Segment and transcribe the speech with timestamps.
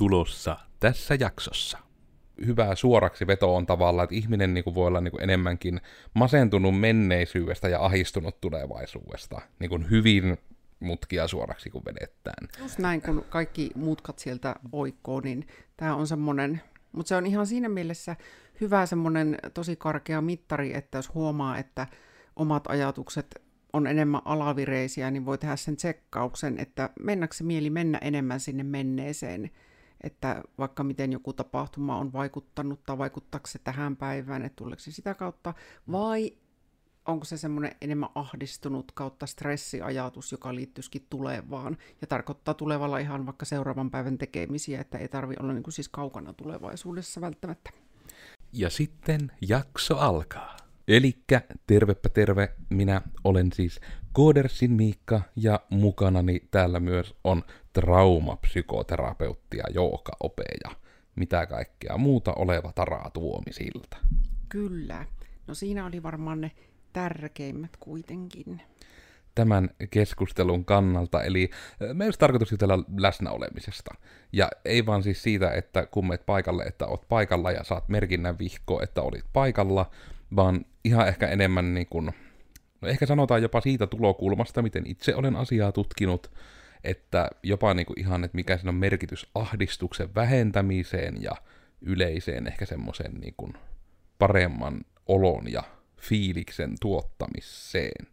[0.00, 1.78] tulossa tässä jaksossa.
[2.46, 5.80] Hyvä suoraksi veto on tavallaan, että ihminen niin kuin voi olla niin kuin enemmänkin
[6.14, 9.40] masentunut menneisyydestä ja ahistunut tulevaisuudesta.
[9.58, 10.38] Niin kuin hyvin
[10.80, 12.48] mutkia suoraksi, kun vedetään.
[12.58, 16.60] Just näin, kun kaikki mutkat sieltä oikkoo, niin tämä on semmoinen,
[16.92, 18.16] mutta se on ihan siinä mielessä
[18.60, 21.86] hyvä semmoinen tosi karkea mittari, että jos huomaa, että
[22.36, 23.42] omat ajatukset
[23.72, 28.62] on enemmän alavireisiä, niin voi tehdä sen tsekkauksen, että mennäkö se mieli mennä enemmän sinne
[28.62, 29.50] menneeseen,
[30.02, 34.90] että vaikka miten joku tapahtuma on vaikuttanut tai vaikuttaako se tähän päivään, että tuleeko se
[34.90, 35.54] sitä kautta,
[35.92, 36.32] vai
[37.06, 43.44] onko se semmoinen enemmän ahdistunut kautta stressiajatus, joka liittyisikin tulevaan ja tarkoittaa tulevalla ihan vaikka
[43.44, 47.70] seuraavan päivän tekemisiä, että ei tarvi olla niin kuin siis kaukana tulevaisuudessa välttämättä.
[48.52, 50.59] Ja sitten jakso alkaa.
[50.90, 53.80] Elikkä tervepä terve, minä olen siis
[54.12, 60.70] Koodersin Miikka ja mukanani täällä myös on traumapsykoterapeutti ja joogaope ja
[61.16, 63.96] mitä kaikkea muuta oleva Taraa Tuomisilta.
[64.48, 65.06] Kyllä.
[65.46, 66.50] No siinä oli varmaan ne
[66.92, 68.62] tärkeimmät kuitenkin.
[69.34, 71.50] Tämän keskustelun kannalta, eli
[71.92, 73.94] me olisi tarkoitus jutella läsnäolemisesta.
[74.32, 78.38] Ja ei vaan siis siitä, että kun meet paikalle, että oot paikalla ja saat merkinnän
[78.38, 79.90] vihko, että olit paikalla,
[80.36, 82.10] vaan ihan ehkä enemmän niin kuin,
[82.80, 86.30] no ehkä sanotaan jopa siitä tulokulmasta, miten itse olen asiaa tutkinut,
[86.84, 91.32] että jopa niin kuin ihan, että mikä siinä on merkitys ahdistuksen vähentämiseen ja
[91.80, 93.52] yleiseen ehkä semmoisen niin kuin
[94.18, 95.62] paremman olon ja
[96.00, 98.06] fiiliksen tuottamiseen.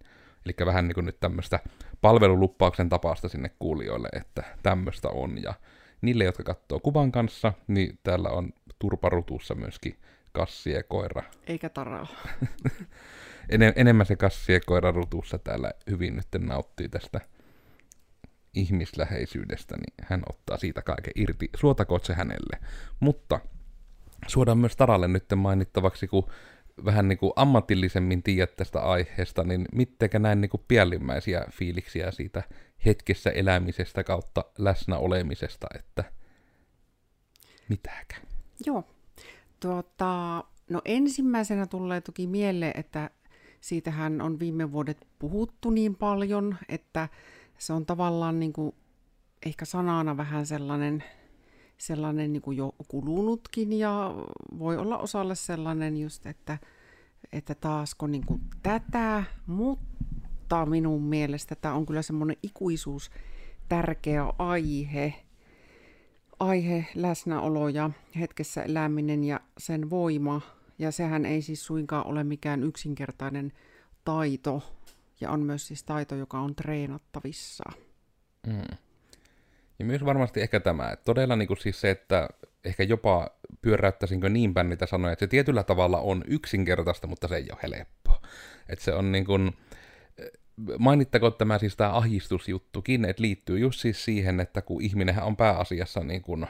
[0.45, 1.60] Eli vähän niin kuin nyt tämmöistä
[2.02, 5.44] palveluluppauksen tapasta sinne kuulijoille, että tämmöistä on.
[5.44, 5.54] Ja
[6.02, 9.98] niille, jotka katsoo kuvan kanssa, niin täällä on turparutussa myöskin
[10.31, 11.23] kassiekoira.
[11.47, 12.08] Eikä taraa.
[13.50, 17.22] En, enemmän se kassiekoira rutussa täällä hyvin nyt nauttii tästä
[18.53, 21.50] ihmisläheisyydestä, niin hän ottaa siitä kaiken irti.
[21.55, 22.59] Suotakoot se hänelle.
[23.00, 23.39] Mutta
[24.28, 26.30] suodaan myös Taralle nyt mainittavaksi, kun
[26.86, 32.43] vähän niin kuin ammatillisemmin tiedät tästä aiheesta, niin mittekä näin niin kuin piellimmäisiä fiiliksiä siitä
[32.86, 36.04] hetkessä elämisestä kautta läsnä olemisesta, että
[37.70, 38.16] mitäkä?
[38.66, 38.83] Joo,
[39.60, 43.10] Tuota, no ensimmäisenä tulee toki mieleen, että
[43.62, 47.10] siitähän on viime vuodet puhuttu niin paljon, että
[47.58, 48.76] se on tavallaan niin kuin,
[49.46, 51.04] ehkä sanana vähän sellainen,
[51.78, 54.16] sellainen niin kuin jo kulunutkin ja
[54.60, 56.58] voi olla osalle sellainen just, että,
[57.32, 63.12] että taasko niin kuin tätä, mutta minun mielestä tämä on kyllä semmoinen ikuisuus
[63.70, 65.14] tärkeä aihe,
[66.40, 70.42] aihe, läsnäolo ja hetkessä eläminen ja sen voima.
[70.80, 73.52] Ja sehän ei siis suinkaan ole mikään yksinkertainen
[74.06, 74.64] taito,
[75.22, 77.64] ja on myös siis taito, joka on treenattavissa.
[78.48, 78.78] Mm.
[79.80, 82.30] Ja myös varmasti ehkä tämä, että todella niin kuin siis se, että
[82.66, 83.30] ehkä jopa
[83.62, 87.60] pyöräyttäisinkö niin päin niitä sanoja, että se tietyllä tavalla on yksinkertaista, mutta se ei ole
[87.64, 88.22] helppoa.
[88.70, 89.52] Että se on niin kuin,
[90.80, 96.04] mainittakoon tämä siis tämä ahistusjuttukin, että liittyy just siis siihen, että kun ihminenhän on pääasiassa
[96.04, 96.48] niin kuin,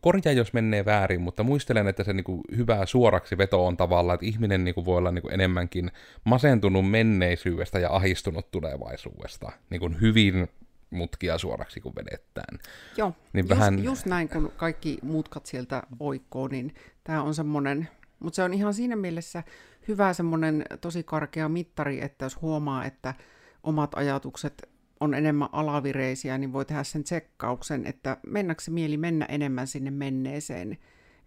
[0.00, 4.14] korjaa jos menee väärin, mutta muistelen, että se niin kuin hyvä suoraksi veto on tavallaan,
[4.14, 5.90] että ihminen niin kuin voi olla niin kuin enemmänkin
[6.24, 10.48] masentunut menneisyydestä ja ahistunut tulevaisuudesta, niin kuin hyvin
[10.90, 12.58] mutkia suoraksi, kun vedetään.
[12.96, 13.84] Joo, niin just, vähän...
[13.84, 16.74] just näin, kun kaikki mutkat sieltä oikkoo, niin
[17.04, 19.42] tämä on semmoinen, mutta se on ihan siinä mielessä
[19.88, 23.14] hyvä semmoinen tosi karkea mittari, että jos huomaa, että
[23.62, 29.66] omat ajatukset on enemmän alavireisiä, niin voi tehdä sen tsekkauksen, että mennäkö mieli mennä enemmän
[29.66, 30.78] sinne menneeseen,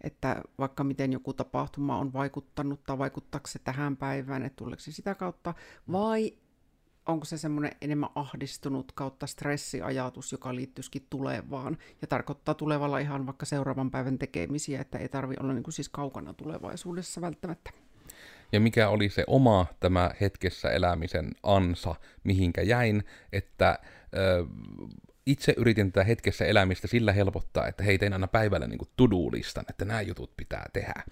[0.02, 4.92] että vaikka miten joku tapahtuma on vaikuttanut tai vaikuttaako se tähän päivään, että tuleeko se
[4.92, 5.54] sitä kautta,
[5.92, 6.34] vai
[7.06, 13.46] onko se semmoinen enemmän ahdistunut kautta stressiajatus, joka liittyisikin tulevaan ja tarkoittaa tulevalla ihan vaikka
[13.46, 17.72] seuraavan päivän tekemisiä, että ei tarvi olla niin kuin siis kaukana tulevaisuudessa välttämättä
[18.52, 23.80] ja mikä oli se oma tämä hetkessä elämisen ansa, mihinkä jäin, että
[24.16, 24.46] ö,
[25.26, 29.86] itse yritin tätä hetkessä elämistä sillä helpottaa, että hei, tein aina päivällä niin to-do-listan, että
[29.86, 31.04] nämä jutut pitää tehdä.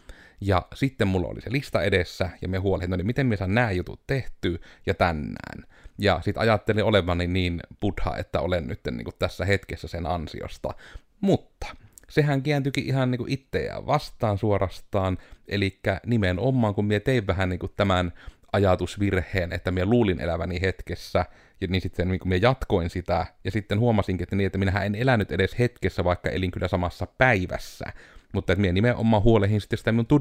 [0.42, 3.56] Ja sitten mulla oli se lista edessä, ja me huolin, no niin miten me saan
[3.56, 5.64] nämä jutut tehty ja tänään.
[5.98, 10.74] Ja sitten ajattelin olevani niin buddha, että olen nyt niin tässä hetkessä sen ansiosta.
[11.22, 11.68] Mutta
[12.16, 15.18] sehän kääntyikin ihan niin kuin itseään vastaan suorastaan,
[15.48, 18.12] eli nimenomaan kun minä tein vähän niin kuin tämän
[18.52, 21.26] ajatusvirheen, että minä luulin eläväni hetkessä,
[21.62, 24.96] ja niin sitten niin kun jatkoin sitä, ja sitten huomasinkin, että, niin, että minähän en
[24.96, 27.86] elänyt edes hetkessä, vaikka elin kyllä samassa päivässä,
[28.34, 30.20] mutta että minä nimenomaan huolehin sitten sitä minun to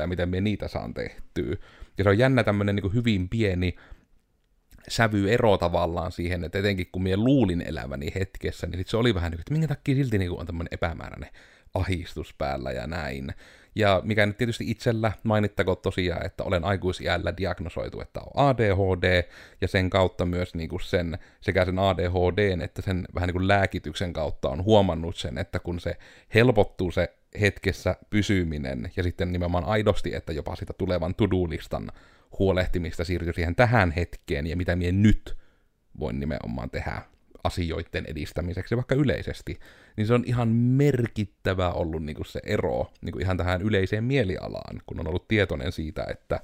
[0.00, 1.56] ja miten minä niitä saan tehtyä.
[1.98, 3.76] Ja se on jännä tämmöinen niin hyvin pieni
[4.88, 9.30] sävyero tavallaan siihen, että etenkin kun minä luulin eläväni hetkessä, niin sit se oli vähän
[9.30, 11.30] niin että minkä takia silti niin on tämmöinen epämääräinen
[11.74, 13.34] ahistus päällä ja näin.
[13.74, 19.22] Ja mikä nyt tietysti itsellä mainittako tosiaan, että olen aikuisiällä diagnosoitu, että on ADHD,
[19.60, 23.48] ja sen kautta myös niin kuin sen, sekä sen ADHD että sen vähän niin kuin
[23.48, 25.96] lääkityksen kautta on huomannut sen, että kun se
[26.34, 31.92] helpottuu se hetkessä pysyminen, ja sitten nimenomaan aidosti, että jopa sitä tulevan to-do-listan
[32.38, 35.36] huolehtimista siirtyy siihen tähän hetkeen, ja mitä minä nyt
[35.98, 37.02] voin nimenomaan tehdä
[37.44, 39.60] asioiden edistämiseksi, vaikka yleisesti,
[39.96, 44.04] niin se on ihan merkittävä ollut niin kuin se ero niin kuin ihan tähän yleiseen
[44.04, 46.40] mielialaan, kun on ollut tietoinen siitä, että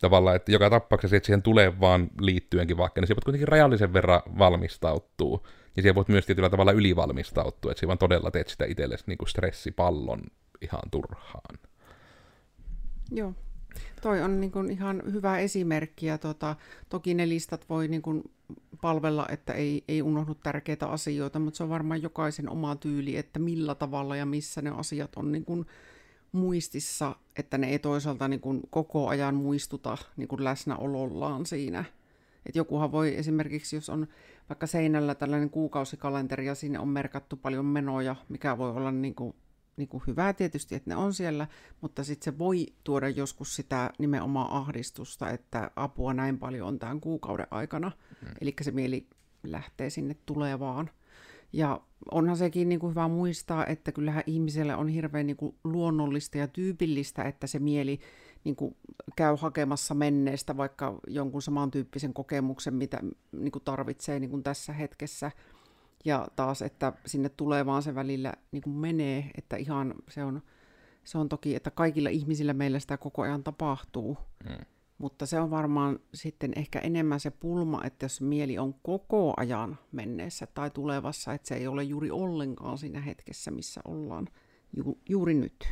[0.00, 3.92] tavallaan, että joka tapauksessa että siihen tulee vaan liittyenkin vaikka, niin se voit kuitenkin rajallisen
[3.92, 5.42] verran valmistautua,
[5.76, 9.18] ja siihen voit myös tietyllä tavalla ylivalmistautua, että siinä vaan todella teet sitä itsellesi niin
[9.18, 10.20] kuin stressipallon
[10.60, 11.58] ihan turhaan.
[13.10, 13.34] Joo,
[14.02, 16.56] Toi on niin kuin ihan hyvä esimerkki ja tota,
[16.88, 18.30] toki ne listat voi niin kuin
[18.80, 23.38] palvella, että ei, ei unohdu tärkeitä asioita, mutta se on varmaan jokaisen oma tyyli, että
[23.38, 25.66] millä tavalla ja missä ne asiat on niin kuin
[26.32, 31.84] muistissa, että ne ei toisaalta niin kuin koko ajan muistuta niin kuin läsnäolollaan siinä.
[32.46, 34.06] Et jokuhan voi esimerkiksi, jos on
[34.48, 39.34] vaikka seinällä tällainen kuukausikalenteri ja sinne on merkattu paljon menoja, mikä voi olla niin kuin
[39.78, 41.46] niin kuin hyvää tietysti, että ne on siellä,
[41.80, 47.00] mutta sitten se voi tuoda joskus sitä nimenomaan ahdistusta, että apua näin paljon on tämän
[47.00, 47.92] kuukauden aikana.
[48.22, 48.28] Mm.
[48.40, 49.06] Eli se mieli
[49.42, 50.90] lähtee sinne tulevaan.
[51.52, 51.80] Ja
[52.10, 56.48] onhan sekin niin kuin hyvä muistaa, että kyllähän ihmiselle on hirveän niin kuin luonnollista ja
[56.48, 58.00] tyypillistä, että se mieli
[58.44, 58.76] niin kuin
[59.16, 63.00] käy hakemassa menneestä vaikka jonkun samantyyppisen kokemuksen, mitä
[63.32, 65.30] niin kuin tarvitsee niin kuin tässä hetkessä–
[66.08, 70.42] ja taas, että sinne tulee vaan se välillä niin kuin menee, että ihan se on,
[71.04, 74.18] se on toki, että kaikilla ihmisillä meillä sitä koko ajan tapahtuu.
[74.48, 74.64] Mm.
[74.98, 79.78] Mutta se on varmaan sitten ehkä enemmän se pulma, että jos mieli on koko ajan
[79.92, 84.28] menneessä tai tulevassa, että se ei ole juuri ollenkaan siinä hetkessä, missä ollaan
[84.76, 85.66] ju- juuri nyt.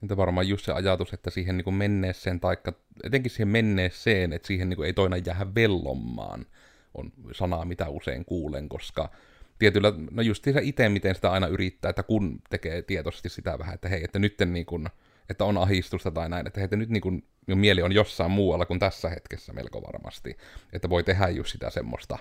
[0.00, 2.56] Niitä varmaan just se ajatus, että siihen niin kuin menneeseen, tai
[3.04, 6.46] etenkin siihen menneeseen, että siihen niin kuin ei toina jäädä vellomaan,
[6.94, 9.10] on sanaa, mitä usein kuulen, koska
[9.58, 13.88] tietyllä, no just itse, miten sitä aina yrittää, että kun tekee tietoisesti sitä vähän, että
[13.88, 14.88] hei, että nyt niin kuin,
[15.30, 18.66] että on ahistusta tai näin, että hei, että nyt niin kuin, mieli on jossain muualla
[18.66, 20.36] kuin tässä hetkessä melko varmasti,
[20.72, 22.18] että voi tehdä just sitä semmoista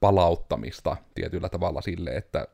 [0.00, 2.48] palauttamista tietyllä tavalla sille, että,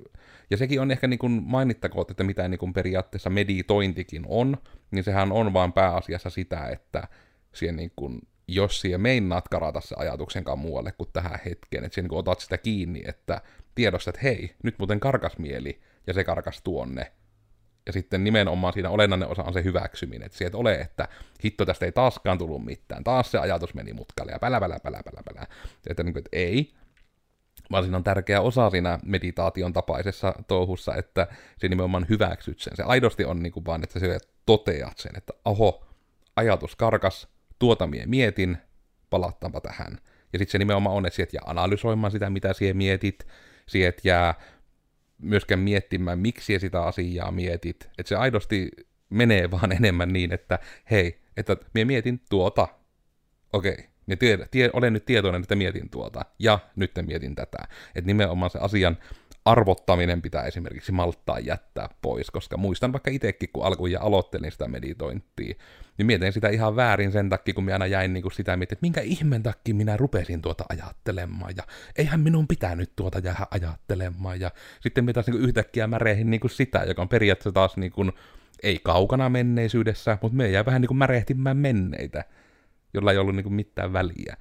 [0.51, 4.57] ja sekin on ehkä niin kuin mainittakoon, että mitä niin kuin periaatteessa meditointikin on,
[4.91, 7.09] niin sehän on vaan pääasiassa sitä, että
[7.53, 12.15] siihen niin kuin jos siihen meinaat karata se ajatuksenkaan muualle kuin tähän hetkeen, että niin
[12.15, 13.41] otat sitä kiinni, että
[13.75, 17.13] tiedostat, että hei, nyt muuten karkas mieli, ja se karkas tuonne.
[17.87, 21.09] Ja sitten nimenomaan siinä olennainen osa on se hyväksyminen, että sieltä ole, että
[21.45, 25.03] hitto tästä ei taaskaan tullut mitään, taas se ajatus meni mutkalle ja pälä, pälä, pälä,
[25.05, 25.47] pälä, pälä.
[25.87, 26.75] Että, niin kuin, että ei,
[27.71, 31.27] vaan siinä on tärkeä osa siinä meditaation tapaisessa touhussa, että
[31.59, 32.77] se nimenomaan hyväksyt sen.
[32.77, 35.87] Se aidosti on niin kuin vaan, että sä toteat sen, että oho,
[36.37, 37.29] ajatus karkas,
[37.59, 38.59] tuota mie mietin,
[39.11, 39.99] palattaanpa tähän.
[40.33, 43.27] Ja sitten se nimenomaan on, että sieltä jää analysoimaan sitä, mitä siellä mietit,
[43.67, 44.35] sieltä jää
[45.19, 47.91] myöskään miettimään, miksi sitä asiaa mietit.
[47.99, 48.71] Että se aidosti
[49.11, 50.59] menee vaan enemmän niin, että
[50.91, 52.69] hei, että mie mietin tuota,
[53.53, 54.17] okei, okay.
[54.19, 57.59] tie, tie, olen nyt tietoinen, että mietin tuota, ja nyt mietin tätä.
[57.95, 58.99] Että nimenomaan se asian
[59.51, 64.69] arvottaminen pitää esimerkiksi malttaa jättää pois, koska muistan vaikka itsekin, kun alkuun ja aloittelin sitä
[64.69, 65.55] meditointia,
[65.99, 68.77] niin mietin sitä ihan väärin sen takia, kun minä aina jäin niin kuin sitä miettimään,
[68.77, 71.63] että minkä ihmen takia minä rupesin tuota ajattelemaan, ja
[71.97, 74.51] eihän minun pitänyt tuota jäädä ajattelemaan, ja
[74.81, 77.93] sitten minä taas niin kuin yhtäkkiä märehin niin kuin sitä, joka on periaatteessa taas niin
[77.93, 78.13] kuin,
[78.63, 82.25] ei kaukana menneisyydessä, mutta me jää vähän niin kuin märehtimään menneitä,
[82.95, 84.37] jolla ei ollut niin kuin mitään väliä.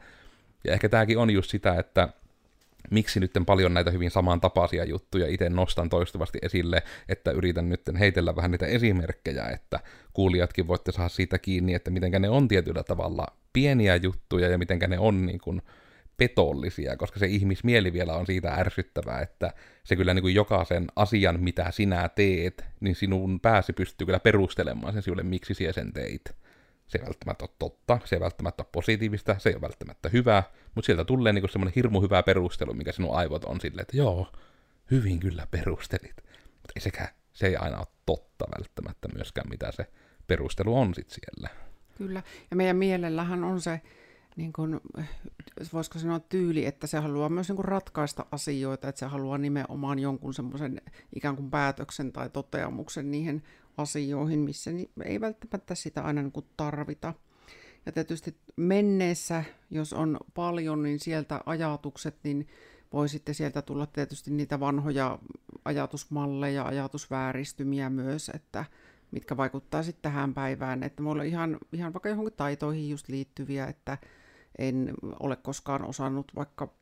[0.64, 2.10] Ja ehkä tämäkin on just sitä, että
[2.92, 8.36] miksi nyt paljon näitä hyvin samantapaisia juttuja itse nostan toistuvasti esille, että yritän nyt heitellä
[8.36, 9.80] vähän niitä esimerkkejä, että
[10.14, 14.80] kuulijatkin voitte saada siitä kiinni, että miten ne on tietyllä tavalla pieniä juttuja ja miten
[14.88, 15.62] ne on niin kuin
[16.18, 19.54] petollisia, koska se ihmismieli vielä on siitä ärsyttävää, että
[19.84, 24.94] se kyllä niin kuin jokaisen asian, mitä sinä teet, niin sinun pääsi pystyy kyllä perustelemaan
[24.94, 26.34] sen sinulle, miksi sinä sen teit
[26.88, 30.44] se ei välttämättä ole totta, se ei välttämättä ole positiivista, se ei ole välttämättä hyvää,
[30.76, 34.32] mutta sieltä tulee niinku semmoinen hirmu hyvä perustelu, mikä sinun aivot on silleen, että joo,
[34.92, 36.16] hyvin kyllä perustelit.
[36.44, 39.86] Mutta ei sekään, se ei aina ole totta välttämättä myöskään, mitä se
[40.28, 41.50] perustelu on sitten siellä.
[41.98, 43.82] Kyllä, ja meidän mielellähän on se,
[44.36, 44.80] niin kuin,
[45.74, 50.34] voisiko sanoa tyyli, että se haluaa myös niin ratkaista asioita, että se haluaa nimenomaan jonkun
[50.34, 50.82] semmoisen
[51.16, 53.44] ikään kuin päätöksen tai toteamuksen niihin
[53.78, 54.72] asioihin, missä
[55.06, 57.14] ei välttämättä sitä aina niin kuin tarvita.
[57.86, 62.48] Ja tietysti menneessä, jos on paljon, niin sieltä ajatukset, niin
[62.94, 65.20] voi sitten sieltä tulla tietysti niitä vanhoja
[65.66, 68.66] ajatusmalleja, ajatusvääristymiä myös, että
[69.12, 70.84] mitkä vaikuttaa sitten tähän päivään.
[70.84, 73.98] Että mulla on ihan, ihan vaikka johonkin taitoihin just liittyviä, että
[74.58, 76.74] en ole koskaan osannut vaikka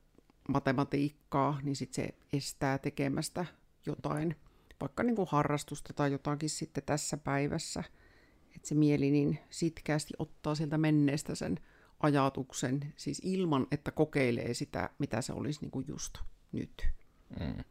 [0.49, 3.45] matematiikkaa, niin sitten se estää tekemästä
[3.85, 4.35] jotain,
[4.81, 7.83] vaikka niin kuin harrastusta tai jotakin sitten tässä päivässä.
[8.55, 11.59] Että se mieli niin sitkeästi ottaa sieltä menneestä sen
[11.99, 16.17] ajatuksen, siis ilman, että kokeilee sitä, mitä se olisi niin kuin just
[16.51, 16.87] nyt.
[17.39, 17.63] Mm.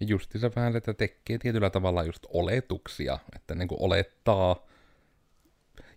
[0.00, 4.66] Ja se vähän, että tekee tietyllä tavalla just oletuksia, että niin kuin olettaa.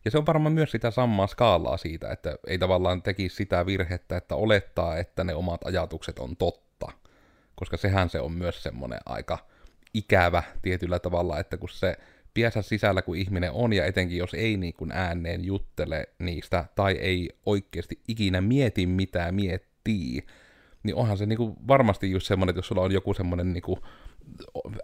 [0.06, 4.18] Ja se on varmaan myös sitä samaa skaalaa siitä, että ei tavallaan tekisi sitä virhettä,
[4.18, 6.92] että olettaa, että ne omat ajatukset on totta.
[7.56, 9.48] Koska sehän se on myös semmoinen aika
[9.98, 11.98] ikävä tietyllä tavalla, että kun se
[12.34, 16.94] piänsä sisällä kuin ihminen on, ja etenkin jos ei niin kuin ääneen juttele niistä, tai
[16.94, 20.26] ei oikeasti ikinä mieti mitä miettii,
[20.84, 23.64] niin onhan se niin kuin varmasti just semmoinen, että jos sulla on joku semmoinen niin
[23.64, 23.80] kuin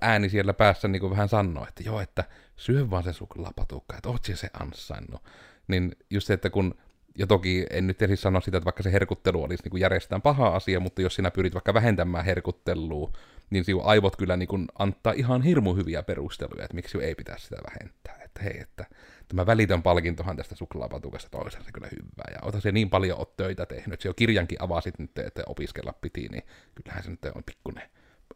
[0.02, 2.24] ääni siellä päässä niin kuin vähän sanoo, että joo, että
[2.56, 5.22] syö vaan se suklaapatukka, että oot se ansainnut.
[5.68, 6.76] Niin just se, että kun,
[7.18, 10.22] ja toki en nyt edes sano sitä, että vaikka se herkuttelu olisi niin kuin järjestään
[10.22, 13.12] paha asia, mutta jos sinä pyrit vaikka vähentämään herkuttelua,
[13.50, 17.44] niin sinun aivot kyllä niin kuin antaa ihan hirmu hyviä perusteluja, että miksi ei pitäisi
[17.44, 18.22] sitä vähentää.
[18.26, 18.86] Että hei, että
[19.28, 22.32] tämä välitön palkintohan tästä suklaapatukasta toisaalta kyllä hyvää.
[22.34, 25.94] Ja ota se niin paljon oot töitä tehnyt, se jo kirjankin avasit nyt, että opiskella
[25.94, 26.44] piti, niin
[26.76, 27.90] kyllähän se nyt on pikkuinen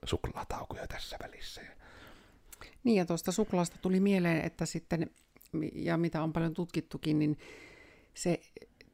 [0.03, 1.61] suklaataukoja tässä välissä.
[2.83, 5.09] Niin ja tuosta suklaasta tuli mieleen, että sitten,
[5.73, 7.37] ja mitä on paljon tutkittukin, niin
[8.15, 8.41] se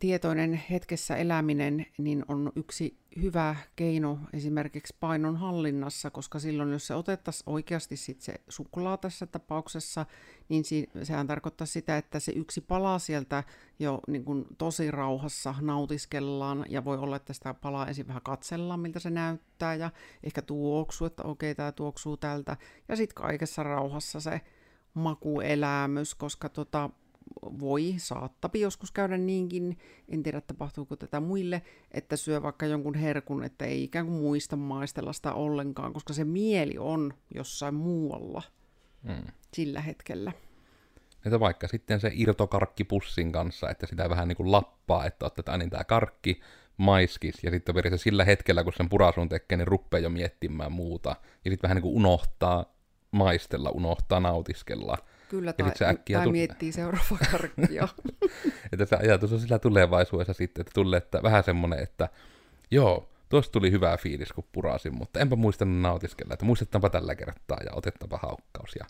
[0.01, 6.95] tietoinen hetkessä eläminen niin on yksi hyvä keino esimerkiksi painon hallinnassa, koska silloin jos se
[6.95, 10.05] otettaisiin oikeasti sit se suklaa tässä tapauksessa,
[10.49, 10.63] niin
[11.03, 13.43] sehän tarkoittaa sitä, että se yksi pala sieltä
[13.79, 18.79] jo niin kuin tosi rauhassa nautiskellaan ja voi olla, että sitä palaa ensin vähän katsellaan,
[18.79, 19.91] miltä se näyttää ja
[20.23, 22.57] ehkä tuoksuu, että okei, tämä tuoksuu tältä.
[22.89, 24.41] Ja sitten kaikessa rauhassa se
[24.93, 26.89] makuelämys, koska tota,
[27.43, 29.77] voi, saattapi joskus käydä niinkin,
[30.09, 34.55] en tiedä tapahtuuko tätä muille, että syö vaikka jonkun herkun, että ei ikään kuin muista
[34.55, 38.41] maistella sitä ollenkaan, koska se mieli on jossain muualla
[39.03, 39.23] mm.
[39.53, 40.31] sillä hetkellä.
[41.25, 45.69] Että vaikka sitten se irtokarkkipussin kanssa, että sitä vähän niin kuin lappaa, että otetaan niin
[45.69, 46.41] tämä karkki,
[46.77, 51.15] maiskis, ja sitten periaatteessa sillä hetkellä, kun sen purasun tekee, niin rupeaa jo miettimään muuta,
[51.45, 52.65] ja sitten vähän niin kuin unohtaa
[53.11, 54.97] maistella, unohtaa nautiskella.
[55.31, 57.87] Kyllä, tai, se äkkiä tai miettii seuraavaa karkkia.
[58.71, 62.09] että se ajatus on sillä tulevaisuudessa sitten, että tulee että vähän semmoinen, että
[62.71, 67.57] joo, tuosta tuli hyvä fiilis, kun purasin, mutta enpä muistanut nautiskella, että muistetaanpa tällä kertaa
[67.65, 68.75] ja otettava haukkaus.
[68.79, 68.85] Ja,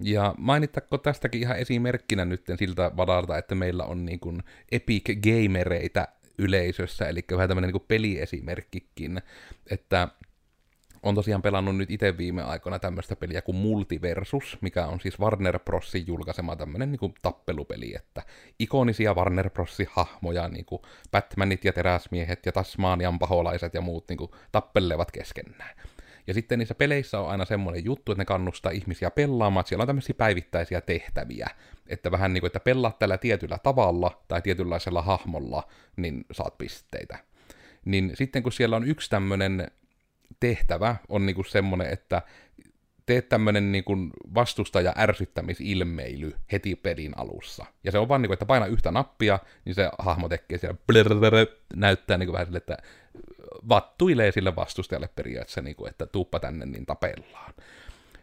[0.00, 6.08] ja mainittako tästäkin ihan esimerkkinä nyt siltä vadalta, että meillä on niin kuin epic gamereita
[6.38, 9.22] yleisössä, eli vähän tämmöinen niin peliesimerkkikin,
[9.70, 10.08] että
[11.04, 15.58] on tosiaan pelannut nyt itse viime aikoina tämmöistä peliä kuin Multiversus, mikä on siis Warner
[15.58, 18.22] Brosin julkaisema tämmöinen niin tappelupeli, että
[18.58, 24.16] ikonisia Warner Brosin hahmoja, niin kuin Batmanit ja teräsmiehet ja Tasmanian paholaiset ja muut niin
[24.16, 25.76] kuin, tappelevat keskenään.
[26.26, 29.86] Ja sitten niissä peleissä on aina semmoinen juttu, että ne kannustaa ihmisiä pelaamaan, siellä on
[29.86, 31.46] tämmöisiä päivittäisiä tehtäviä,
[31.86, 35.62] että vähän niin kuin, että pelaat tällä tietyllä tavalla tai tietynlaisella hahmolla,
[35.96, 37.18] niin saat pisteitä.
[37.84, 39.70] Niin sitten kun siellä on yksi tämmöinen
[40.44, 42.22] tehtävä on niinku semmoinen, että
[43.06, 43.96] teet tämmönen niinku
[44.34, 47.66] vastustaja ärsyttämisilmeily heti pelin alussa.
[47.84, 51.46] Ja se on vaan niinku, että paina yhtä nappia, niin se hahmo tekee siellä blrrr,
[51.76, 52.76] näyttää niinku vähän sille, että
[53.68, 57.54] vattuilee sille vastustajalle periaatteessa, niinku, että tuuppa tänne, niin tapellaan.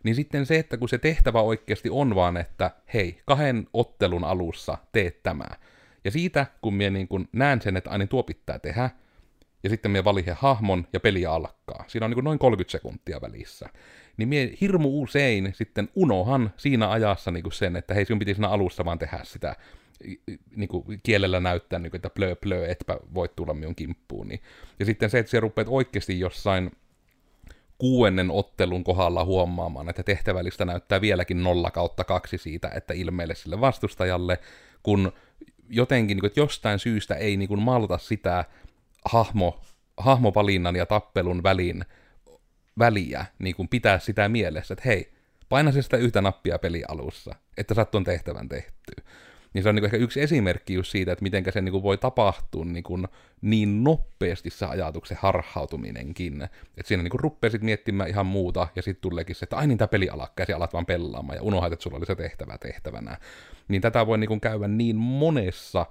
[0.04, 4.78] Niin sitten se, että kun se tehtävä oikeasti on vaan, että hei, kahden ottelun alussa
[4.92, 5.46] teet tämä.
[6.04, 8.90] Ja siitä, kun minä niin kun näen sen, että aina tuo pitää tehdä,
[9.63, 11.84] ja sitten me valin hahmon ja peli alkaa.
[11.88, 13.70] Siinä on niin noin 30 sekuntia välissä.
[14.18, 18.50] Niin mie hirmu usein sitten unohan siinä ajassa niin sen, että hei, sinun piti siinä
[18.50, 19.56] alussa vaan tehdä sitä
[20.56, 24.27] niin kuin kielellä näyttää, niin kuin, että plö plö, etpä voi tulla minun kimppuun.
[24.27, 24.41] Niin.
[24.80, 26.72] Ja sitten se, että sä rupeat oikeasti jossain
[27.77, 33.62] kuuennen ottelun kohdalla huomaamaan, että tehtävällistä näyttää vieläkin nolla kautta kaksi siitä, että ilmeille sille
[33.62, 34.39] vastustajalle,
[34.84, 35.12] kun
[35.70, 38.46] jotenkin, niin kuin, jostain syystä ei niin kuin malta sitä
[39.05, 39.62] hahmo,
[39.98, 41.86] hahmovalinnan ja tappelun välin,
[42.79, 45.12] väliä, niin kuin pitää sitä mielessä, että hei,
[45.50, 49.03] paina sitä yhtä nappia peli alussa, että saat tuon tehtävän tehtyä.
[49.53, 52.65] Niin se on niin ehkä yksi esimerkki just siitä, että miten se niin voi tapahtua
[52.65, 53.08] niin, kuin
[53.41, 56.41] niin nopeasti se ajatuksen harhautuminenkin.
[56.41, 59.88] Että siinä niin ruppesit miettimään ihan muuta, ja sitten tuleekin se, että ai niin tämä
[59.88, 63.17] peli alkaa, ja alat vaan pelaamaan, ja unohdat, että sulla oli se tehtävä tehtävänä.
[63.67, 65.86] Niin tätä voi niin käydä niin monessa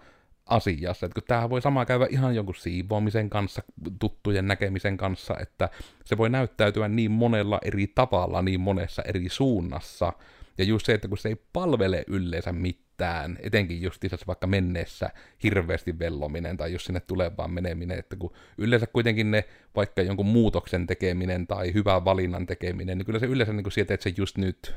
[0.51, 1.07] asiassa.
[1.07, 3.63] Että kun tämähän voi sama käydä ihan jonkun siivoamisen kanssa,
[3.99, 5.69] tuttujen näkemisen kanssa, että
[6.05, 10.13] se voi näyttäytyä niin monella eri tavalla, niin monessa eri suunnassa.
[10.59, 15.11] Ja just se, että kun se ei palvele yleensä mitään, etenkin just vaikka menneessä
[15.43, 19.45] hirveästi vellominen tai jos sinne tulee vaan meneminen, että kun yleensä kuitenkin ne
[19.77, 24.05] vaikka jonkun muutoksen tekeminen tai hyvän valinnan tekeminen, niin kyllä se yleensä niin sieltä, että
[24.05, 24.75] se just nyt,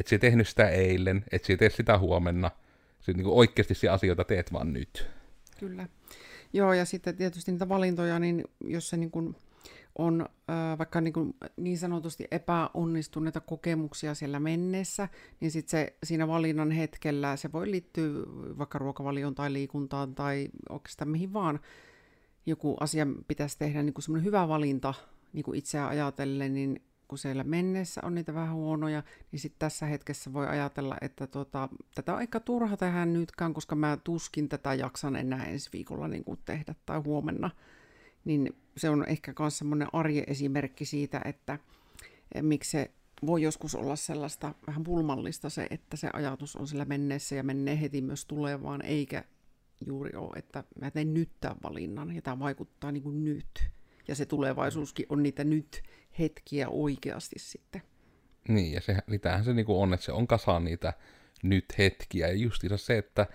[0.00, 2.50] että se tehnyt sitä eilen, että se tee sitä huomenna,
[3.02, 5.06] se niin oikeasti se asioita teet vaan nyt.
[5.58, 5.88] Kyllä.
[6.52, 9.36] Joo, ja sitten tietysti niitä valintoja, niin jos se niin kuin
[9.98, 15.08] on äh, vaikka niin, kuin niin sanotusti epäonnistuneita kokemuksia siellä menneessä,
[15.40, 18.10] niin sitten se siinä valinnan hetkellä se voi liittyä
[18.58, 21.60] vaikka ruokavalioon tai liikuntaan tai oikeastaan mihin vaan
[22.46, 24.94] joku asia pitäisi tehdä niin kuin semmoinen hyvä valinta
[25.32, 26.82] niin kuin itseä ajatellen, niin
[27.12, 29.02] kun siellä mennessä on niitä vähän huonoja,
[29.32, 33.74] niin sitten tässä hetkessä voi ajatella, että tota, tätä on aika turha tehdä nytkään, koska
[33.74, 37.50] mä tuskin tätä jaksan enää ensi viikolla niin kuin tehdä tai huomenna.
[38.24, 41.58] Niin se on ehkä myös semmoinen arjen esimerkki siitä, että
[42.34, 42.90] eh, miksi se
[43.26, 47.80] voi joskus olla sellaista vähän pulmallista se, että se ajatus on sillä menneessä ja menee
[47.80, 49.24] heti myös tulevaan, eikä
[49.86, 53.70] juuri ole, että mä teen nyt tämän valinnan ja tämä vaikuttaa niin kuin nyt.
[54.08, 55.82] Ja se tulevaisuuskin on niitä nyt
[56.18, 57.82] hetkiä oikeasti sitten.
[58.48, 60.92] Niin, ja se, niitähän se niinku on, että se on kasaan niitä
[61.42, 62.28] nyt hetkiä.
[62.28, 63.26] Ja justiinsa se, että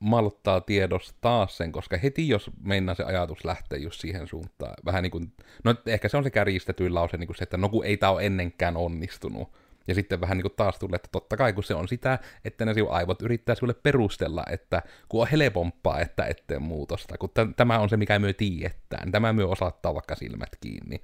[0.00, 5.10] malttaa tiedostaa sen, koska heti jos meinaa se ajatus lähtee just siihen suuntaan, vähän niin
[5.10, 5.32] kuin,
[5.64, 8.12] no ehkä se on se kärjistetyin lause, niin kuin se, että no kun ei tämä
[8.12, 9.52] ole ennenkään onnistunut,
[9.86, 12.64] ja sitten vähän niin kuin taas tulee, että totta kai kun se on sitä, että
[12.64, 17.56] ne sinun aivot yrittää sinulle perustella, että kun on helpompaa, että ettei muutosta, kun t-
[17.56, 21.00] tämä on se, mikä myö tiedetään, tämä myö osattaa vaikka silmät kiinni.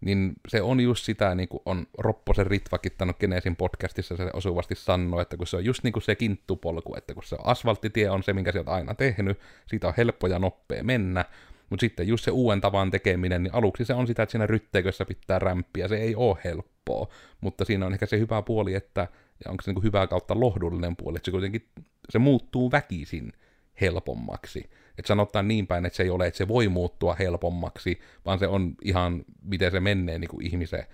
[0.00, 4.74] Niin se on just sitä, niin kuin on Ropposen Ritvakin tannut Genesin podcastissa se osuvasti
[4.74, 8.22] sanoi, että kun se on just niin kuin se kinttupolku, että kun se asfalttitie on
[8.22, 11.24] se, minkä sieltä aina tehnyt, siitä on helppo ja nopea mennä,
[11.70, 15.04] mutta sitten just se uuden tavan tekeminen, niin aluksi se on sitä, että siinä rytteikössä
[15.04, 16.38] pitää rämpiä, se ei ole
[16.80, 19.08] helppoa, mutta siinä on ehkä se hyvä puoli, että,
[19.44, 21.68] ja onko se niin hyvä kautta lohdullinen puoli, että se kuitenkin,
[22.10, 23.32] se muuttuu väkisin
[23.80, 24.70] helpommaksi.
[24.98, 28.46] Että sanotaan niin päin, että se ei ole, että se voi muuttua helpommaksi, vaan se
[28.46, 30.84] on ihan, miten se menee niin kuin ihmisen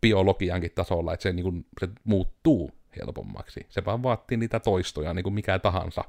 [0.00, 3.66] biologiankin tasolla, että se, niin kuin, se muuttuu helpommaksi.
[3.68, 6.04] Se vaan vaatii niitä toistoja, niin kuin mikä tahansa,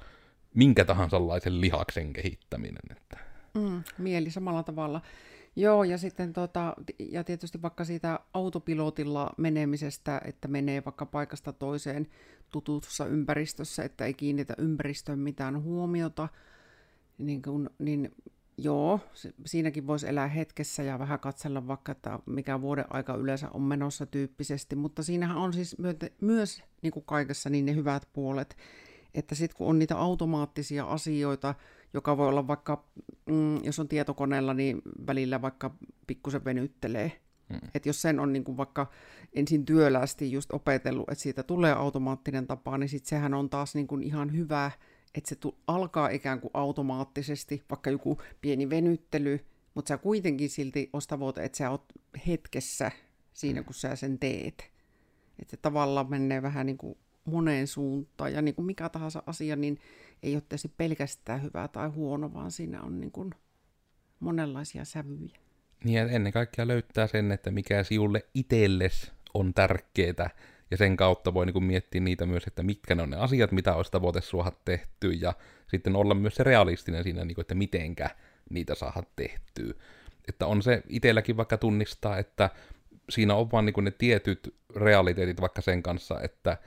[0.56, 2.98] minkä tahansa laisen lihaksen kehittäminen.
[2.98, 3.18] Että.
[3.54, 5.02] Mm, mieli samalla tavalla.
[5.56, 12.08] Joo, ja sitten tota, ja tietysti vaikka siitä autopilotilla menemisestä, että menee vaikka paikasta toiseen
[12.50, 16.30] tutussa ympäristössä, että ei kiinnitä ympäristöön mitään huomiota,
[17.18, 18.16] niin, kun, niin
[18.58, 19.00] joo,
[19.46, 24.06] siinäkin voisi elää hetkessä ja vähän katsella vaikka, että mikä vuoden aika yleensä on menossa
[24.06, 28.58] tyyppisesti, mutta siinähän on siis myöte, myös niin kuin kaikessa niin ne hyvät puolet,
[29.14, 31.56] että sitten kun on niitä automaattisia asioita,
[31.94, 32.86] joka voi olla vaikka,
[33.26, 35.76] mm, jos on tietokoneella, niin välillä vaikka
[36.08, 37.22] pikkusen venyttelee.
[37.50, 37.60] Mm.
[37.76, 38.92] Että jos sen on niin kuin vaikka
[39.34, 43.88] ensin työlästi just opetellut, että siitä tulee automaattinen tapa, niin sitten sehän on taas niin
[43.88, 44.72] kuin ihan hyvä,
[45.16, 50.90] että se tu- alkaa ikään kuin automaattisesti, vaikka joku pieni venyttely, mutta sä kuitenkin silti
[50.94, 51.86] on tavoite, että sä oot
[52.28, 52.92] hetkessä
[53.34, 54.72] siinä, kun sä sen teet.
[55.40, 59.56] Että se tavallaan menee vähän niin kuin moneen suuntaan, ja niin kuin mikä tahansa asia,
[59.56, 59.80] niin
[60.24, 63.32] ei ole tietysti pelkästään hyvä tai huono, vaan siinä on niin kuin
[64.20, 65.38] monenlaisia sävyjä.
[65.84, 70.30] Niin, ja ennen kaikkea löytää sen, että mikä sinulle itselles on tärkeää,
[70.72, 73.52] ja sen kautta voi niin kuin miettiä niitä myös, että mitkä ne on ne asiat,
[73.52, 75.34] mitä olisi tavoite suoha tehty, ja
[75.68, 78.10] sitten olla myös se realistinen siinä, niin kuin, että mitenkä
[78.50, 79.74] niitä saada tehtyä.
[80.28, 82.50] Että on se itselläkin vaikka tunnistaa, että
[83.10, 86.58] siinä on vaan niin kuin ne tietyt realiteetit vaikka sen kanssa, että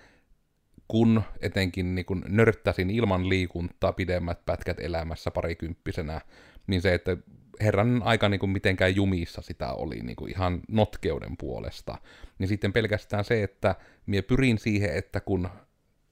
[0.88, 6.20] kun etenkin niin kun nörttäsin ilman liikuntaa pidemmät pätkät elämässä parikymppisenä,
[6.66, 7.16] niin se, että
[7.60, 11.98] herran aika niin mitenkään jumissa sitä oli niin ihan notkeuden puolesta.
[12.38, 13.74] Niin sitten pelkästään se, että
[14.06, 15.48] minä pyrin siihen, että kun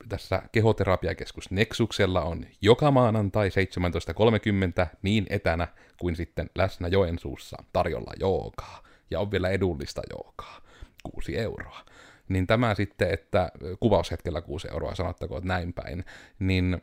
[0.09, 3.49] tässä kehoterapiakeskus Nexuksella on joka maanantai
[4.83, 5.69] 17.30 niin etänä
[6.01, 8.83] kuin sitten läsnä Joensuussa tarjolla joogaa.
[9.11, 10.63] Ja on vielä edullista joogaa.
[11.03, 11.85] 6 euroa
[12.33, 16.05] niin tämä sitten, että kuvaushetkellä 6 euroa, sanottakoon näin päin,
[16.39, 16.83] niin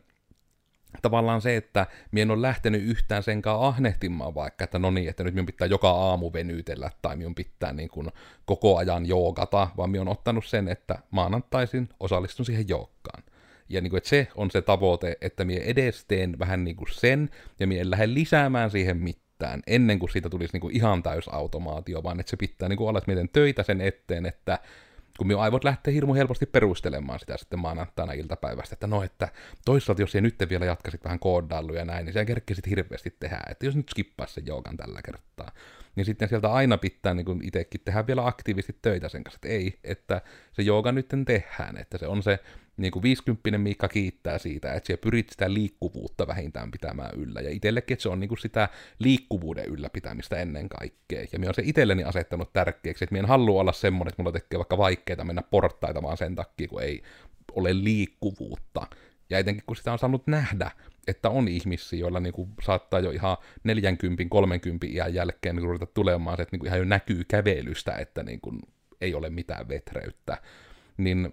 [1.02, 5.24] tavallaan se, että minä en ole lähtenyt yhtään senkaan ahnehtimaan vaikka, että no niin, että
[5.24, 8.10] nyt minun pitää joka aamu venytellä tai minun pitää niin kuin
[8.46, 13.24] koko ajan joogata, vaan minä olen ottanut sen, että maanantaisin osallistun siihen joukkaan.
[13.70, 16.92] Ja niin kuin, että se on se tavoite, että minä edes teen vähän niin kuin
[16.92, 21.04] sen, ja minä en lähde lisäämään siihen mitään, ennen kuin siitä tulisi niin kuin ihan
[21.04, 24.60] täys automaatio, vaan että se pitää niin kuin olla, että miten töitä sen eteen, että
[25.20, 29.28] kun minun aivot lähtee hirmu helposti perustelemaan sitä sitten maanantaina iltapäivästä, että no, että
[29.66, 33.40] toisaalta jos ei nyt vielä jatkasit vähän koodailuja ja näin, niin sä kerkkisit hirveästi tehdä,
[33.50, 35.52] että jos nyt skippaisi sen joogan tällä kertaa,
[35.96, 39.80] niin sitten sieltä aina pitää niin itsekin tehdä vielä aktiivisesti töitä sen kanssa, että ei,
[39.84, 40.22] että
[40.52, 42.40] se jooga nyt tehdään, että se on se
[42.78, 47.42] niin kuin 50 Miikka kiittää siitä, että siellä pyrit sitä liikkuvuutta vähintään pitämään yllä.
[47.42, 51.22] Ja itsellekin, että se on niin kuin sitä liikkuvuuden ylläpitämistä ennen kaikkea.
[51.32, 54.32] Ja minä olen se itselleni asettanut tärkeäksi, että minä en halua olla semmoinen, että mulla
[54.32, 57.04] tekee vaikka vaikeita mennä portaita vaan sen takia, kun ei
[57.56, 58.88] ole liikkuvuutta.
[59.30, 60.72] Ja etenkin kun sitä on saanut nähdä,
[61.10, 65.86] että on ihmisiä, joilla niin kuin saattaa jo ihan 40, 30 iän jälkeen niin ruveta
[65.86, 68.60] tulemaan se, että niin kuin ihan jo näkyy kävelystä, että niin kuin
[69.02, 70.38] ei ole mitään vetreyttä.
[70.98, 71.32] Niin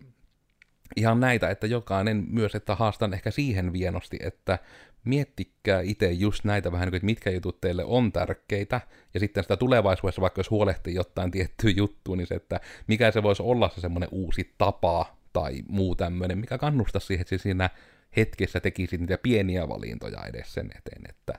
[0.97, 4.59] ihan näitä, että jokainen myös, että haastan ehkä siihen vienosti, että
[5.05, 8.81] miettikää itse just näitä vähän, että mitkä jutut teille on tärkeitä,
[9.15, 13.23] ja sitten sitä tulevaisuudessa, vaikka jos huolehtii jotain tiettyä juttua, niin se, että mikä se
[13.23, 17.71] voisi olla se semmoinen uusi tapa tai muu tämmöinen, mikä kannustaa siihen, että siinä
[18.16, 21.38] hetkessä tekisit niitä pieniä valintoja edes sen eteen, että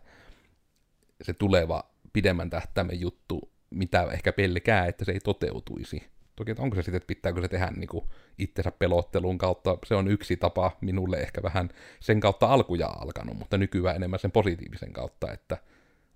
[1.22, 6.04] se tuleva pidemmän tähtäimen juttu, mitä ehkä pelkää, että se ei toteutuisi.
[6.36, 8.06] Toki, että onko se sitten, että pitääkö se tehdä niin kuin
[8.38, 13.58] itsensä pelottelun kautta, se on yksi tapa minulle ehkä vähän sen kautta alkuja alkanut, mutta
[13.58, 15.58] nykyään enemmän sen positiivisen kautta, että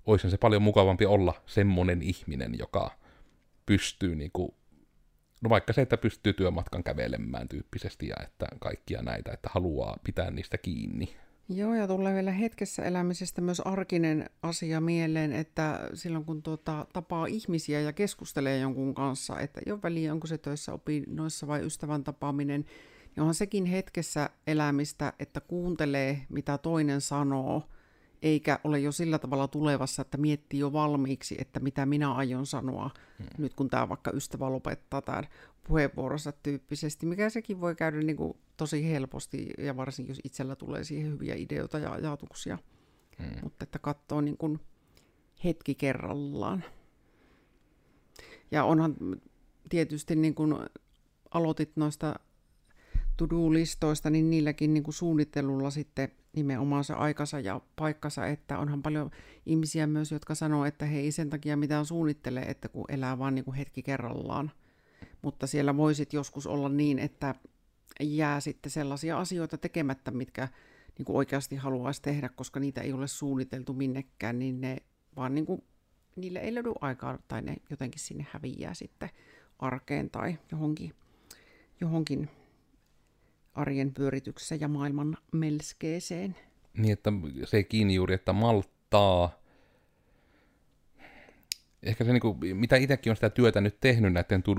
[0.06, 2.92] olisi se paljon mukavampi olla semmonen ihminen, joka
[3.66, 4.54] pystyy niin kuin,
[5.42, 10.32] no vaikka se, että pystyy työmatkan kävelemään tyyppisesti ja että kaikkia näitä, että haluaa pitää
[10.32, 11.16] niistä kiinni.
[11.50, 17.26] Joo, ja tulee vielä hetkessä elämisestä myös arkinen asia mieleen, että silloin kun tuota, tapaa
[17.26, 22.62] ihmisiä ja keskustelee jonkun kanssa, että ole väliä, onko se töissä opinnoissa vai ystävän tapaaminen,
[22.62, 27.64] niin onhan sekin hetkessä elämistä, että kuuntelee, mitä toinen sanoo,
[28.22, 32.90] eikä ole jo sillä tavalla tulevassa, että miettii jo valmiiksi, että mitä minä aion sanoa,
[33.20, 33.28] hmm.
[33.38, 35.28] nyt kun tämä vaikka ystävä lopettaa tämän
[35.68, 40.84] puheenvuorossa tyyppisesti, mikä sekin voi käydä niin kuin tosi helposti, ja varsinkin jos itsellä tulee
[40.84, 42.58] siihen hyviä ideoita ja ajatuksia.
[43.18, 43.38] Hmm.
[43.44, 44.60] Mutta että katsoo niin kuin
[45.44, 46.64] hetki kerrallaan.
[48.52, 48.96] Ja onhan
[49.70, 50.56] tietysti niin kuin
[51.32, 52.20] aloitit noista
[53.18, 59.12] to-do-listoista, niin niilläkin niin kuin suunnittelulla sitten nimenomaan se aikansa ja paikkansa, että onhan paljon
[59.46, 63.36] ihmisiä myös, jotka sanoo, että he ei sen takia mitään suunnittele, että kun elää vaan
[63.36, 64.52] niin kuin hetki kerrallaan.
[65.22, 67.36] Mutta siellä voisit joskus olla niin, että
[68.02, 70.48] jää sitten sellaisia asioita tekemättä, mitkä
[70.98, 74.78] niin kuin oikeasti haluaisi tehdä, koska niitä ei ole suunniteltu minnekään, niin ne
[75.16, 75.64] vaan niin kuin,
[76.16, 79.10] niille ei löydy aikaa tai ne jotenkin sinne häviää sitten
[79.60, 80.94] arkeen tai johonkin,
[81.82, 82.30] johonkin
[83.54, 86.36] arjen pyörityksessä ja maailman melskeeseen.
[86.78, 87.12] Niin, että
[87.46, 89.42] se kiinni juuri, että malttaa.
[91.84, 94.56] Ehkä se, niin kuin, mitä itsekin on sitä työtä nyt tehnyt näiden to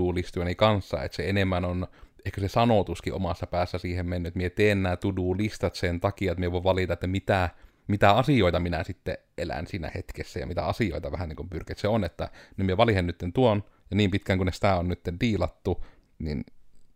[0.57, 1.87] kanssa, että se enemmän on
[2.25, 6.33] ehkä se sanotuskin omassa päässä siihen mennyt, että minä teen nämä to listat sen takia,
[6.33, 7.51] että minä voin valita, että mitä,
[7.89, 12.05] mitä asioita minä sitten elän siinä hetkessä ja mitä asioita vähän niin kuin se on,
[12.05, 15.85] että nyt minä valihen nyt tuon, ja niin pitkään kun sitä on nyt diilattu,
[16.19, 16.45] niin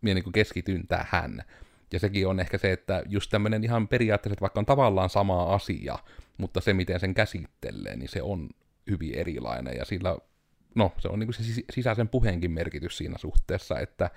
[0.01, 1.43] minä niin keskityn tähän.
[1.93, 5.53] Ja sekin on ehkä se, että just tämmöinen ihan periaatteessa, että vaikka on tavallaan sama
[5.53, 5.99] asia,
[6.37, 8.49] mutta se miten sen käsittelee, niin se on
[8.89, 10.17] hyvin erilainen ja sillä,
[10.75, 14.09] no se on niin kuin se sisäisen puheenkin merkitys siinä suhteessa, että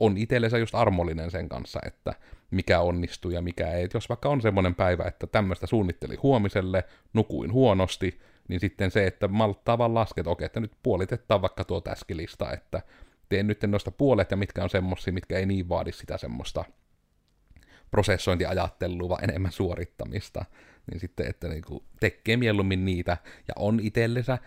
[0.00, 2.14] on itsellensä just armollinen sen kanssa, että
[2.50, 3.84] mikä onnistuu ja mikä ei.
[3.84, 9.06] Et jos vaikka on semmoinen päivä, että tämmöistä suunnitteli huomiselle, nukuin huonosti, niin sitten se,
[9.06, 12.82] että malttaa vaan lasket, okei, että nyt puolitetaan vaikka tuo täskilista, että
[13.28, 16.64] teen nyt noista puolet ja mitkä on semmoisia, mitkä ei niin vaadi sitä semmoista
[17.90, 20.44] prosessointiajattelua, vaan enemmän suorittamista.
[20.90, 23.16] Niin sitten, että niin kuin tekee mieluummin niitä
[23.48, 24.38] ja on itsellensä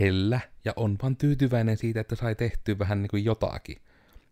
[0.00, 3.76] hellä ja on vaan tyytyväinen siitä, että sai tehtyä vähän niin kuin jotakin.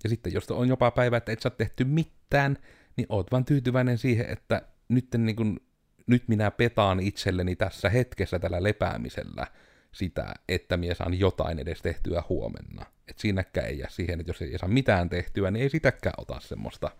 [0.05, 2.59] Ja sitten jos on jopa päivä, että et saa tehty mitään,
[2.97, 5.61] niin oot vaan tyytyväinen siihen, että nyt, niin kuin,
[6.07, 9.47] nyt minä petaan itselleni tässä hetkessä tällä lepäämisellä
[9.93, 12.87] sitä, että minä saan jotain edes tehtyä huomenna.
[13.09, 16.41] Että siinäkään ei jää siihen, että jos ei saa mitään tehtyä, niin ei sitäkään ota
[16.41, 16.91] semmoista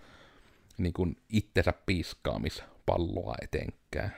[0.79, 4.13] niin kuin itsensä piiskaamispalloa etenkään.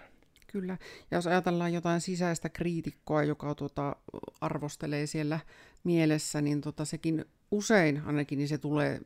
[0.47, 0.79] Kyllä.
[1.11, 3.97] Ja jos ajatellaan jotain sisäistä kriitikkoa, joka tuota,
[4.41, 5.41] arvostelee siellä
[5.85, 9.01] mielessä, niin tota, sekin usein ainakin niin se tulee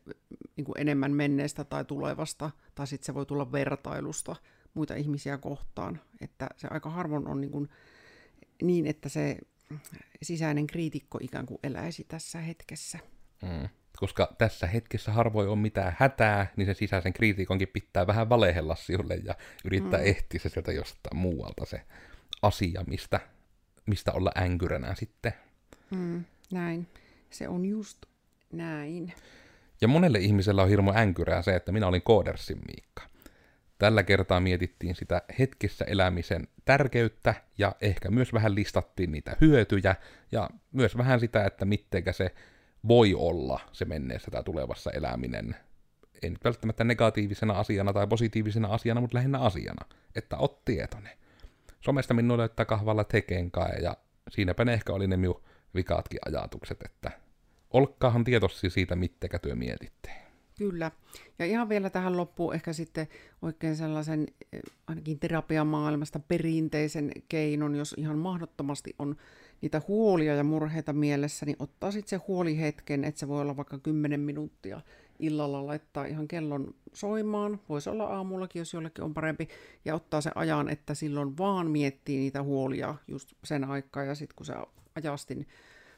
[0.57, 4.37] niin kuin enemmän menneestä tai tulevasta, tai sitten se voi tulla vertailusta
[4.75, 6.01] muita ihmisiä kohtaan.
[6.21, 7.69] Että se aika harvoin on niin, kuin,
[8.62, 9.38] niin että se
[10.23, 12.99] sisäinen kriitikko ikään kuin eläisi tässä hetkessä.
[13.43, 18.75] Mm koska tässä hetkessä harvoin on mitään hätää, niin se sisäisen kriitikonkin pitää vähän valehella
[18.75, 20.07] sinulle ja yrittää mm.
[20.07, 21.81] etsiä se sieltä jostain muualta se
[22.43, 23.21] asia, mistä,
[23.87, 25.33] mistä olla änkyränä sitten.
[25.91, 26.87] Mm, näin.
[27.31, 27.99] Se on just
[28.53, 29.13] näin.
[29.81, 33.03] Ja monelle ihmisellä on hirmu änkyrää se, että minä olin Koodersin Miikka.
[33.79, 39.97] Tällä kertaa mietittiin sitä hetkessä elämisen tärkeyttä ja ehkä myös vähän listattiin niitä hyötyjä
[40.33, 42.35] ja myös vähän sitä, että mittenkä se
[42.88, 45.57] voi olla se menneessä tai tulevassa eläminen.
[46.23, 51.12] Ei nyt välttämättä negatiivisena asiana tai positiivisena asiana, mutta lähinnä asiana, että ot tietoinen.
[51.81, 53.97] Somesta minulle löytää kahvalla tekenkaa ja
[54.31, 55.42] siinäpä ne ehkä oli ne minun
[55.75, 57.11] vikaatkin ajatukset, että
[57.70, 60.11] olkaahan tietoisia siitä, mittekä työ mietitte.
[60.59, 60.90] Kyllä.
[61.38, 63.09] Ja ihan vielä tähän loppuun ehkä sitten
[63.42, 69.16] oikein sellaisen eh, ainakin terapiamaailmasta perinteisen keinon, jos ihan mahdottomasti on
[69.64, 73.57] niitä huolia ja murheita mielessä, niin ottaa sitten se huoli hetken, että se voi olla
[73.57, 74.81] vaikka 10 minuuttia
[75.18, 79.48] illalla laittaa ihan kellon soimaan, voisi olla aamullakin, jos jollekin on parempi,
[79.85, 84.37] ja ottaa se ajan, että silloin vaan miettii niitä huolia just sen aikaa, ja sitten
[84.37, 84.55] kun se
[84.94, 85.46] ajastin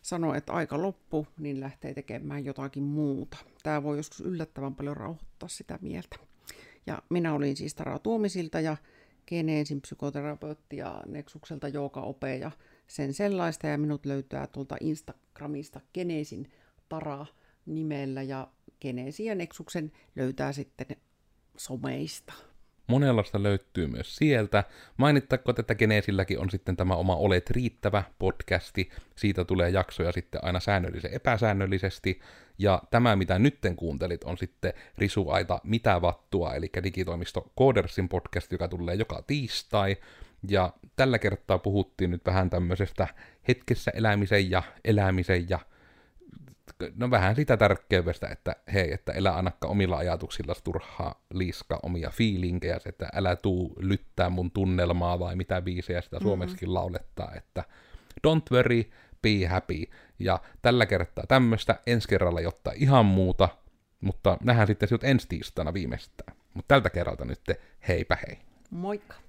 [0.02, 3.36] sanoo, että aika loppu, niin lähtee tekemään jotakin muuta.
[3.62, 6.16] Tämä voi joskus yllättävän paljon rauhoittaa sitä mieltä.
[6.86, 8.76] Ja minä olin siis Tara Tuomisilta ja
[9.26, 12.50] Geneesin psykoterapeutti ja Nexukselta Ope ja
[12.86, 13.66] sen sellaista.
[13.66, 16.52] Ja minut löytää tuolta Instagramista Geneesin
[16.88, 17.26] Tara
[17.66, 18.48] nimellä ja
[18.80, 20.96] Geneesin ja Nexuksen löytää sitten
[21.56, 22.32] someista.
[22.86, 24.64] Monenlaista löytyy myös sieltä.
[24.96, 28.90] Mainittako, että Geneesilläkin on sitten tämä oma Olet riittävä podcasti.
[29.16, 32.20] Siitä tulee jaksoja sitten aina säännöllisen epäsäännöllisesti.
[32.58, 38.68] Ja tämä, mitä nytten kuuntelit, on sitten Risuaita Mitä vattua, eli digitoimisto Codersin podcast, joka
[38.68, 39.96] tulee joka tiistai.
[40.48, 43.06] Ja tällä kertaa puhuttiin nyt vähän tämmöisestä
[43.48, 45.58] hetkessä elämisen ja elämisen ja
[46.96, 52.80] no vähän sitä tärkeydestä, että hei, että elä annakka omilla ajatuksilla turhaa liiska omia fiilinkejä,
[52.86, 56.74] että älä tuu lyttää mun tunnelmaa vai mitä biisejä sitä suomeksikin mm-hmm.
[56.74, 57.64] laulettaa, että
[58.26, 58.82] don't worry,
[59.22, 59.82] be happy.
[60.18, 63.48] Ja tällä kertaa tämmöistä, ensi kerralla jotta ihan muuta,
[64.00, 66.36] mutta nähdään sitten sinut ensi tiistaina viimeistään.
[66.54, 67.40] Mutta tältä kerralta nyt
[67.88, 68.38] heipä hei.
[68.70, 69.25] Moikka!